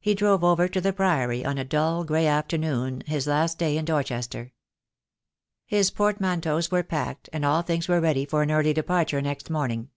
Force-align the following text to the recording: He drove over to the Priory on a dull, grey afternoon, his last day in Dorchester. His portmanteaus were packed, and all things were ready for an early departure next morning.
He 0.00 0.16
drove 0.16 0.42
over 0.42 0.66
to 0.66 0.80
the 0.80 0.92
Priory 0.92 1.44
on 1.44 1.56
a 1.56 1.62
dull, 1.64 2.02
grey 2.02 2.26
afternoon, 2.26 3.04
his 3.06 3.28
last 3.28 3.58
day 3.60 3.76
in 3.78 3.84
Dorchester. 3.84 4.52
His 5.64 5.92
portmanteaus 5.92 6.72
were 6.72 6.82
packed, 6.82 7.28
and 7.32 7.44
all 7.44 7.62
things 7.62 7.86
were 7.86 8.00
ready 8.00 8.24
for 8.26 8.42
an 8.42 8.50
early 8.50 8.72
departure 8.72 9.22
next 9.22 9.48
morning. 9.48 9.90